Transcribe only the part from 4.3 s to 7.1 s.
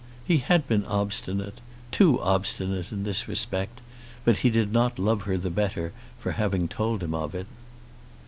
he did not love her the better for having told